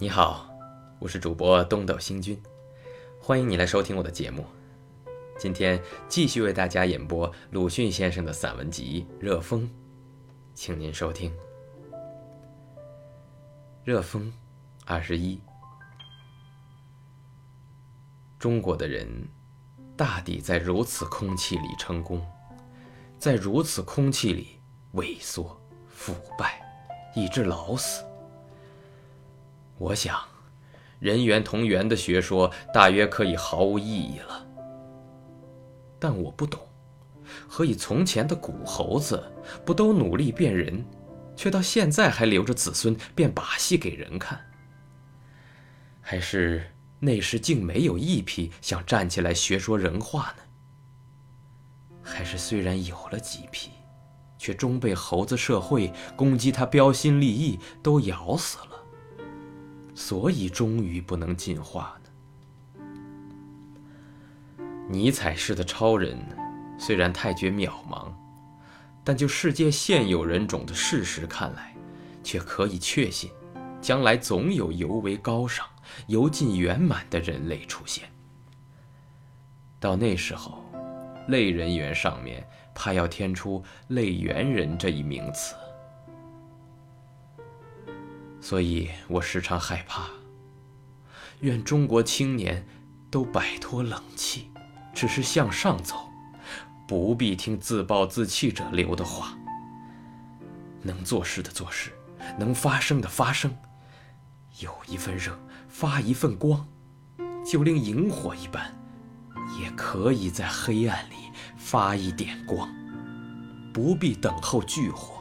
[0.00, 0.48] 你好，
[0.98, 2.42] 我是主播东斗星君，
[3.20, 4.46] 欢迎你来收听我的节目。
[5.38, 9.64] 今天继续为大家演播鲁迅先生的散文集《热风》，
[10.54, 11.30] 请您收听
[13.84, 14.32] 《热风》
[14.86, 15.38] 二十一。
[18.38, 19.06] 中国的人
[19.98, 22.26] 大抵在如此空气里成功，
[23.18, 24.58] 在如此空气里
[24.94, 26.58] 萎缩、腐败，
[27.14, 28.02] 以致老死。
[29.80, 30.20] 我想，
[30.98, 34.46] 人猿同源的学说大约可以毫无意义了。
[35.98, 36.60] 但我不懂，
[37.48, 39.32] 何以从前的古猴子
[39.64, 40.84] 不都努力变人，
[41.34, 44.38] 却到现在还留着子孙变把戏给人看？
[46.02, 46.62] 还是
[46.98, 50.42] 那时竟没有一批想站起来学说人话呢？
[52.02, 53.70] 还是虽然有了几批，
[54.36, 58.79] 却终被猴子社会攻击他标新立异都咬死了，
[60.00, 62.84] 所以终于不能进化呢？
[64.88, 66.18] 尼采式的超人，
[66.78, 68.10] 虽然太觉渺茫，
[69.04, 71.76] 但就世界现有人种的事实看来，
[72.24, 73.30] 却可以确信，
[73.82, 75.66] 将来总有尤为高尚、
[76.06, 78.08] 尤尽圆满的人类出现。
[79.78, 80.64] 到那时候，
[81.28, 82.42] 类人猿上面
[82.74, 85.54] 怕要添出“类猿人”这一名词，
[88.40, 90.08] 所以我时常害怕。
[91.40, 92.66] 愿中国青年
[93.10, 94.50] 都摆脱冷气。
[94.92, 96.10] 只是向上走，
[96.86, 99.38] 不必听自暴自弃者流的话。
[100.82, 101.92] 能做事的做事，
[102.36, 103.56] 能发声的发声，
[104.58, 106.66] 有一份热，发一份光，
[107.46, 108.74] 就令萤火一般，
[109.60, 111.14] 也可以在黑暗里
[111.56, 112.68] 发一点光，
[113.72, 115.19] 不必等候炬火。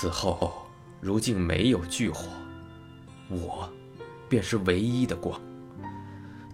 [0.00, 0.66] 此后，
[0.98, 2.24] 如竟没有炬火，
[3.28, 3.70] 我，
[4.30, 5.38] 便是唯一的光。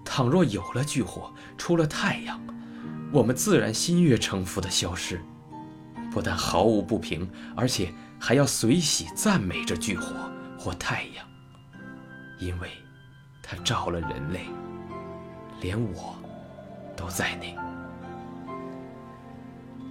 [0.05, 2.41] 倘若有了炬火，出了太阳，
[3.13, 5.21] 我们自然心悦诚服的消失，
[6.11, 10.17] 不但毫无不平，而且还要随喜赞美这炬火
[10.59, 11.25] 或太阳，
[12.41, 12.69] 因为
[13.45, 14.41] 它照了人类，
[15.61, 16.17] 连我
[16.97, 17.57] 都在内。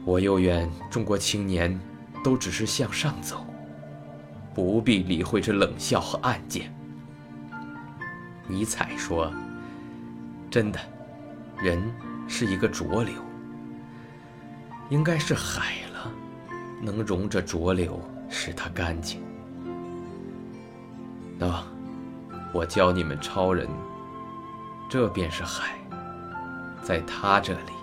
[0.04, 1.80] 我又愿中国青年
[2.26, 3.46] 都只是向上走，
[4.52, 6.74] 不必理会这冷笑和暗箭。
[8.48, 9.32] 尼采说。
[10.50, 10.80] 真的，
[11.62, 11.80] 人
[12.28, 13.14] 是一个浊流，
[14.90, 16.10] 应该是海了，
[16.82, 18.00] 能容这浊流，
[18.30, 19.22] 使它干净。
[21.38, 21.62] 那，
[22.54, 23.68] 我教你们超人，
[24.90, 25.76] 这便是海，
[26.82, 27.74] 在他这里，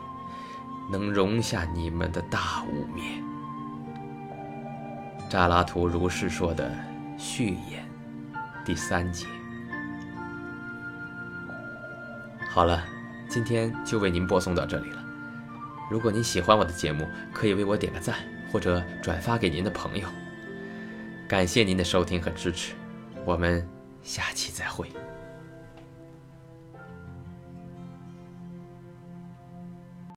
[0.91, 3.23] 能容下你们的大污蔑。
[5.33, 6.71] 扎拉图如是说的
[7.17, 7.89] 序言，
[8.67, 9.25] 第三节。
[12.51, 12.85] 好了，
[13.31, 15.03] 今天就为您播送到这里了。
[15.91, 18.17] 如果您喜欢我的节目，可以为我点个赞，
[18.53, 20.07] 或者转发给您的朋友。
[21.27, 22.75] 感谢您的收听和支持，
[23.25, 23.67] 我们
[24.03, 24.87] 下期再会。